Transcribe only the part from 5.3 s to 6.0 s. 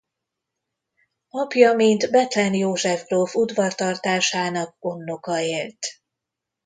élt.